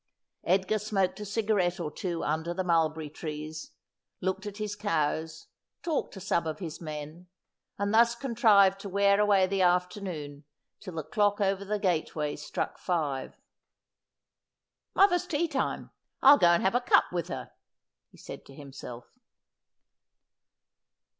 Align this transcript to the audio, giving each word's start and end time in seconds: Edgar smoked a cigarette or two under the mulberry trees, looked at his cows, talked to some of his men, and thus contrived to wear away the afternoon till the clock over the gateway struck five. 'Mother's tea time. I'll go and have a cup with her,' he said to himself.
Edgar 0.45 0.79
smoked 0.79 1.19
a 1.19 1.25
cigarette 1.27 1.79
or 1.79 1.91
two 1.91 2.23
under 2.23 2.55
the 2.55 2.63
mulberry 2.63 3.07
trees, 3.07 3.69
looked 4.19 4.47
at 4.47 4.57
his 4.57 4.75
cows, 4.75 5.45
talked 5.83 6.11
to 6.15 6.19
some 6.19 6.47
of 6.47 6.57
his 6.57 6.81
men, 6.81 7.27
and 7.77 7.93
thus 7.93 8.15
contrived 8.15 8.79
to 8.79 8.89
wear 8.89 9.19
away 9.19 9.45
the 9.45 9.61
afternoon 9.61 10.43
till 10.79 10.95
the 10.95 11.03
clock 11.03 11.39
over 11.39 11.63
the 11.63 11.77
gateway 11.77 12.35
struck 12.35 12.79
five. 12.79 13.37
'Mother's 14.95 15.27
tea 15.27 15.47
time. 15.47 15.91
I'll 16.19 16.39
go 16.39 16.47
and 16.47 16.63
have 16.63 16.73
a 16.73 16.81
cup 16.81 17.11
with 17.11 17.27
her,' 17.27 17.51
he 18.09 18.17
said 18.17 18.43
to 18.47 18.55
himself. 18.55 19.05